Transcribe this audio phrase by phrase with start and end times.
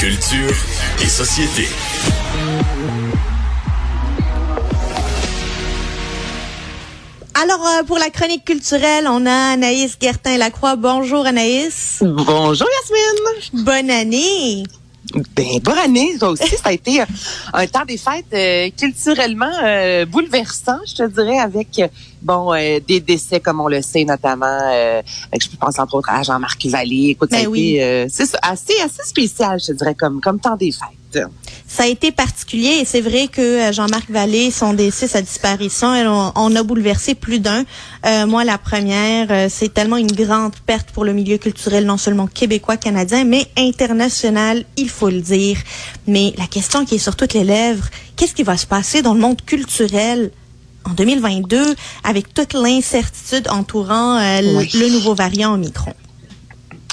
[0.00, 0.56] Culture
[1.02, 1.68] et société.
[7.34, 10.76] Alors, euh, pour la chronique culturelle, on a Anaïs Gertin-Lacroix.
[10.76, 11.98] Bonjour, Anaïs.
[12.00, 13.62] Bonjour, Yasmine.
[13.62, 14.64] Bonne année.
[15.36, 16.56] Ben, bonne année, toi aussi.
[16.56, 17.04] Ça a été euh,
[17.52, 21.82] un temps des fêtes euh, culturellement euh, bouleversant, je te dirais, avec
[22.22, 22.52] bon
[22.86, 24.60] des décès, comme on le sait, notamment,
[25.32, 27.10] je pense entre autres à Jean-Marc Vallée.
[27.10, 27.76] Écoute, ça a Ben oui.
[27.76, 31.26] été c'est assez, assez spécial, je dirais, comme, comme temps des fêtes.
[31.66, 35.94] Ça a été particulier et c'est vrai que euh, Jean-Marc Vallée, son décès, sa disparition,
[35.94, 37.64] elle, on, on a bouleversé plus d'un.
[38.06, 41.96] Euh, moi, la première, euh, c'est tellement une grande perte pour le milieu culturel, non
[41.96, 45.58] seulement québécois, canadien, mais international, il faut le dire.
[46.06, 49.14] Mais la question qui est sur toutes les lèvres, qu'est-ce qui va se passer dans
[49.14, 50.30] le monde culturel
[50.84, 54.70] en 2022 avec toute l'incertitude entourant euh, Oui.
[54.74, 55.94] le nouveau variant Omicron?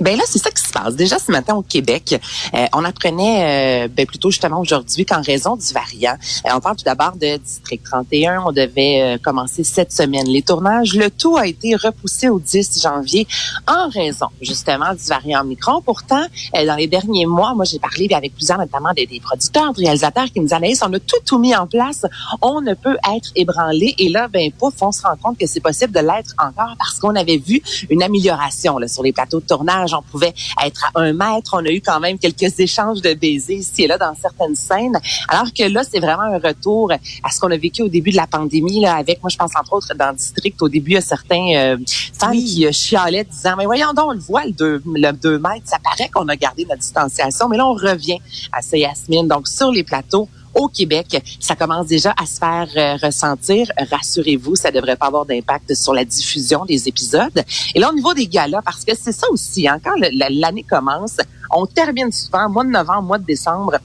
[0.00, 0.94] Ben là, c'est ça qui se passe.
[0.94, 2.20] Déjà ce matin au Québec,
[2.54, 6.76] euh, on apprenait, euh, ben plutôt justement aujourd'hui, qu'en raison du variant, euh, on parle
[6.76, 10.94] tout d'abord de District 31, on devait euh, commencer cette semaine les tournages.
[10.94, 13.26] Le tout a été repoussé au 10 janvier
[13.66, 15.82] en raison justement du variant Omicron.
[15.82, 16.24] Pourtant,
[16.56, 19.84] euh, dans les derniers mois, moi j'ai parlé avec plusieurs, notamment des, des producteurs, des
[19.84, 22.04] réalisateurs qui me disaient, Anaïs, on a tout, tout mis en place,
[22.40, 23.94] on ne peut être ébranlé.
[23.98, 26.98] Et là, ben pouf, on se rend compte que c'est possible de l'être encore parce
[26.98, 29.87] qu'on avait vu une amélioration là, sur les plateaux de tournage.
[29.94, 31.50] On pouvait être à un mètre.
[31.54, 34.98] On a eu quand même quelques échanges de baisers ici et là dans certaines scènes.
[35.28, 38.16] Alors que là, c'est vraiment un retour à ce qu'on a vécu au début de
[38.16, 40.94] la pandémie là, avec, moi, je pense entre autres dans le district, au début, il
[40.94, 41.76] y a certains euh,
[42.18, 42.44] fans Oui.
[42.44, 45.66] qui euh, chialaient disant, mais voyons donc, on le voit, le 2 le deux mètres,
[45.66, 47.48] ça paraît qu'on a gardé notre distanciation.
[47.48, 48.18] Mais là, on revient
[48.52, 49.28] à ça, Yasmine.
[49.28, 50.28] Donc, sur les plateaux,
[50.58, 53.66] au Québec, ça commence déjà à se faire euh, ressentir.
[53.90, 57.44] Rassurez-vous, ça devrait pas avoir d'impact sur la diffusion des épisodes.
[57.74, 61.16] Et là, au niveau des galas, parce que c'est ça aussi, hein, quand l'année commence,
[61.50, 63.78] on termine souvent, mois de novembre, mois de décembre,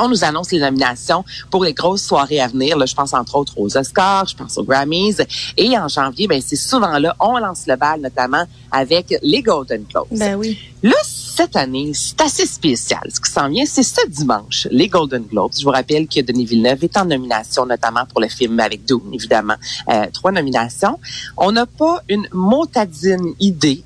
[0.00, 2.76] on nous annonce les nominations pour les grosses soirées à venir.
[2.76, 5.16] Là, je pense entre autres aux Oscars, je pense aux Grammys.
[5.56, 9.84] Et en janvier, ben c'est souvent là, on lance le bal, notamment avec les Golden
[9.84, 10.08] Globes.
[10.12, 10.58] Ben oui.
[10.82, 13.02] Là, cette année, c'est assez spécial.
[13.12, 15.52] Ce qui s'en vient, c'est ce dimanche, les Golden Globes.
[15.58, 19.12] Je vous rappelle que Denis Villeneuve est en nomination, notamment pour le film avec Dune,
[19.12, 19.56] évidemment.
[19.88, 20.98] Euh, trois nominations.
[21.36, 23.84] On n'a pas une motadine idée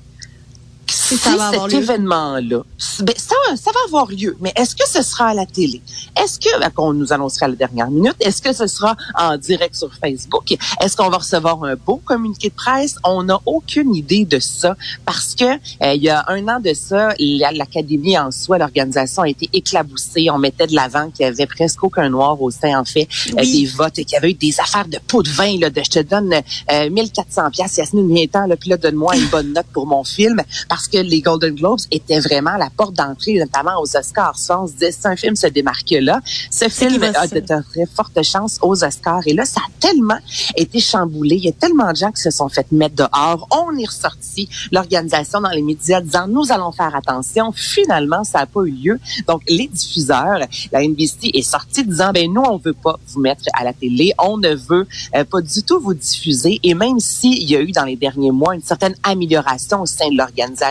[0.87, 2.61] si ça va cet événement-là,
[2.99, 4.35] ben, ça, ça va avoir lieu.
[4.41, 5.81] Mais est-ce que ce sera à la télé?
[6.21, 9.37] Est-ce que, ben, qu'on nous annoncera à la dernière minute, est-ce que ce sera en
[9.37, 10.51] direct sur Facebook?
[10.81, 12.95] Est-ce qu'on va recevoir un beau communiqué de presse?
[13.03, 14.75] On n'a aucune idée de ça
[15.05, 19.23] parce que euh, il y a un an de ça, la- l'académie en soi, l'organisation
[19.23, 20.29] a été éclaboussée.
[20.31, 23.07] On mettait de l'avant qu'il y avait presque aucun noir au sein, en fait,
[23.37, 25.69] euh, des votes et qu'il y avait eu des affaires de pots de vin, là,
[25.69, 26.33] de je te donne
[26.71, 30.03] euh, 1400 pièces Yasmine, viens temps, là, puis là, donne-moi une bonne note pour mon
[30.03, 34.37] film parce que les Golden Globes étaient vraiment la porte d'entrée, notamment aux Oscars.
[34.37, 36.21] Ça, on se disait, si un film se démarque là,
[36.51, 39.21] ce film a de très fortes chances aux Oscars.
[39.25, 40.19] Et là, ça a tellement
[40.55, 41.35] été chamboulé.
[41.35, 43.47] Il y a tellement de gens qui se sont fait mettre dehors.
[43.51, 47.51] On est ressorti l'organisation dans les médias disant, nous allons faire attention.
[47.51, 48.99] Finalement, ça n'a pas eu lieu.
[49.27, 50.39] Donc, les diffuseurs,
[50.71, 54.13] la NBC est sortie disant, ben nous, on veut pas vous mettre à la télé.
[54.19, 56.59] On ne veut euh, pas du tout vous diffuser.
[56.63, 60.09] Et même s'il y a eu dans les derniers mois une certaine amélioration au sein
[60.09, 60.64] de l'organisation,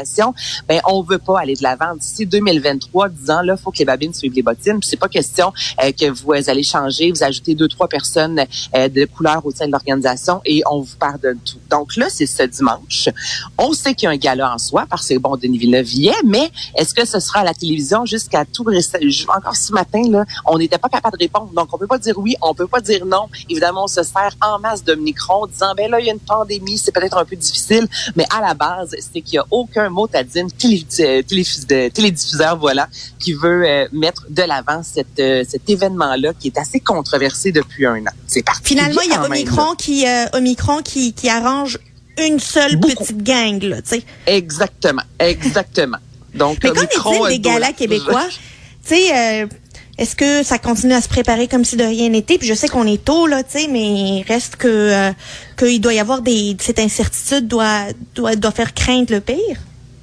[0.68, 4.14] ben on veut pas aller de l'avant d'ici 2023 disant là faut que les babines
[4.14, 4.78] suivent les bottines.
[4.82, 8.44] C'est pas question euh, que vous allez changer vous ajoutez deux trois personnes
[8.74, 11.58] euh, de couleur au sein de l'organisation et on vous pardonne tout.
[11.70, 13.08] Donc là c'est ce dimanche.
[13.58, 16.08] On sait qu'il y a un gala en soi parce que bon Denis Villeneuve y
[16.08, 18.64] est mais est-ce que ce sera à la télévision jusqu'à tout
[19.28, 21.50] encore ce matin là on n'était pas capable de répondre.
[21.52, 23.28] Donc on peut pas dire oui on peut pas dire non.
[23.48, 26.20] Évidemment on se sert en masse de micron disant ben là il y a une
[26.20, 29.83] pandémie c'est peut-être un peu difficile mais à la base c'est qu'il y a aucun
[29.90, 35.44] mot à dire télé, euh, télédiffuseur voilà qui veut euh, mettre de l'avant cette, euh,
[35.48, 39.14] cet événement là qui est assez controversé depuis un an c'est parti Finalement, il y
[39.14, 41.78] a Omicron qui, Omicron qui, qui arrange
[42.18, 43.04] une seule Beaucoup.
[43.04, 44.02] petite gang, là, tu sais.
[44.26, 45.98] exactement exactement
[46.34, 48.26] donc Mais euh, des galas québécois?
[48.86, 49.48] Tu sais,
[49.96, 52.36] est-ce que ça continue à se préparer comme si de rien n'était?
[52.36, 55.12] Puis je sais qu'on est tôt, là, tu sais, mais reste que euh,
[55.56, 56.56] qu'il doit y avoir des...
[56.60, 59.60] Cette incertitude doit, doit, doit faire craindre le pire.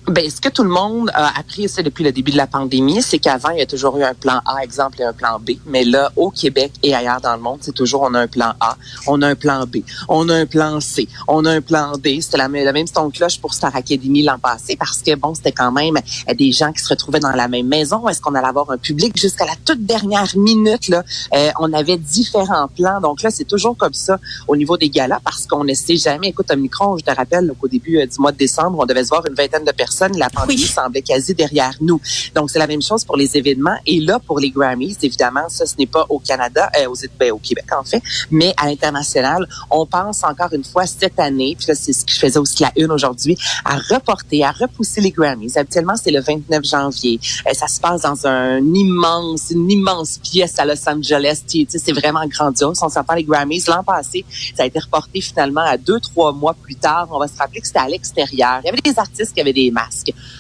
[0.07, 3.03] Ben, ce que tout le monde a appris c'est depuis le début de la pandémie,
[3.03, 5.51] c'est qu'avant, il y a toujours eu un plan A, exemple, et un plan B.
[5.67, 8.53] Mais là, au Québec et ailleurs dans le monde, c'est toujours on a un plan
[8.59, 9.77] A, on a un plan B,
[10.09, 12.19] on a un plan C, on a un plan D.
[12.19, 15.51] C'était la, le même son cloche pour Star Academy l'an passé parce que, bon, c'était
[15.51, 18.07] quand même euh, des gens qui se retrouvaient dans la même maison.
[18.09, 19.15] Est-ce qu'on allait avoir un public?
[19.15, 21.03] Jusqu'à la toute dernière minute, là?
[21.35, 22.99] euh, on avait différents plans.
[23.01, 26.29] Donc là, c'est toujours comme ça au niveau des galas parce qu'on ne sait jamais.
[26.29, 29.09] Écoute, Omicron, je te rappelle qu'au début euh, du mois de décembre, on devait se
[29.09, 30.17] voir une vingtaine de personnes personnes.
[30.17, 31.99] La pandémie semblait quasi derrière nous.
[32.35, 33.77] Donc, c'est la même chose pour les événements.
[33.85, 37.31] Et là, pour les Grammys, évidemment, ça, ce n'est pas au Canada, euh, aux, ben,
[37.31, 39.47] au Québec, en fait, mais à l'international.
[39.69, 42.63] On pense encore une fois cette année, puis là, c'est ce que je faisais aussi
[42.63, 45.57] la une aujourd'hui, à reporter, à repousser les Grammys.
[45.57, 47.19] Habituellement, c'est le 29 janvier.
[47.47, 51.41] Euh, ça se passe dans un immense, une immense pièce à Los Angeles.
[51.47, 52.79] C'est vraiment grandiose.
[52.81, 53.63] On s'entend les Grammys.
[53.67, 57.07] L'an passé, ça a été reporté finalement à deux, trois mois plus tard.
[57.11, 58.59] On va se rappeler que c'était à l'extérieur.
[58.63, 59.80] Il y avait des artistes qui avaient des masques,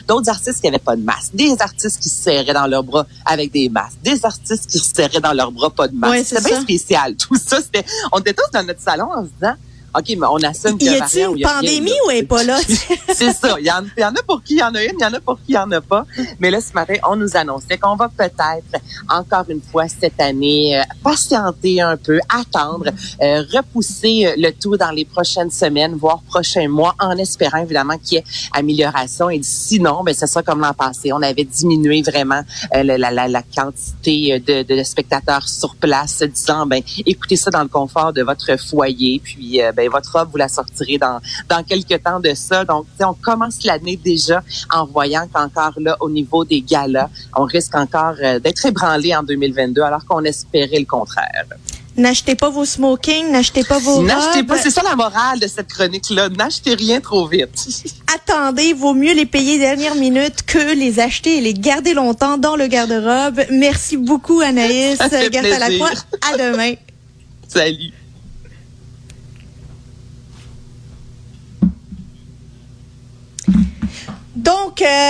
[0.07, 3.05] d'autres artistes qui n'avaient pas de masque, des artistes qui se serraient dans leurs bras
[3.25, 6.25] avec des masques, des artistes qui se serraient dans leurs bras pas de masque.
[6.25, 7.15] c'était bien spécial.
[7.15, 9.55] Tout ça, c'était, on était tous dans notre salon en se disant,
[9.93, 12.43] OK, mais on assume qu'il y a, y a une pandémie ou elle n'est pas
[12.43, 12.57] là?
[13.13, 13.55] c'est ça.
[13.59, 15.05] Il y, en, y, en, a pour qui il y en a une, il y
[15.05, 16.05] en a pour qui il n'y en a pas.
[16.39, 20.79] Mais là, ce matin, on nous annonçait qu'on va peut-être, encore une fois, cette année,
[20.79, 22.89] euh, patienter un peu, attendre,
[23.21, 27.97] euh, repousser euh, le tout dans les prochaines semaines, voire prochains mois, en espérant évidemment
[27.97, 28.23] qu'il y ait
[28.53, 29.29] amélioration.
[29.29, 31.11] Et sinon, ben, ce sera comme l'an passé.
[31.11, 32.43] On avait diminué vraiment
[32.73, 37.67] la, la, la, quantité de, de, spectateurs sur place, disant, ben, écoutez ça dans le
[37.67, 41.19] confort de votre foyer, puis ben, ben, votre robe, vous la sortirez dans,
[41.49, 42.65] dans quelques temps de ça.
[42.65, 44.41] Donc, on commence l'année déjà
[44.73, 49.23] en voyant qu'encore là, au niveau des galas, on risque encore euh, d'être ébranlé en
[49.23, 51.45] 2022 alors qu'on espérait le contraire.
[51.97, 55.67] N'achetez pas vos smoking, n'achetez pas vos N'achetez pas, c'est ça la morale de cette
[55.67, 56.29] chronique-là.
[56.29, 57.67] N'achetez rien trop vite.
[58.15, 62.55] Attendez, vaut mieux les payer dernière minute que les acheter et les garder longtemps dans
[62.55, 63.41] le garde-robe.
[63.51, 64.99] Merci beaucoup, Anaïs.
[64.99, 65.65] Garde à la.
[65.65, 66.73] À demain.
[67.49, 67.91] Salut.
[74.41, 75.01] Donc, euh,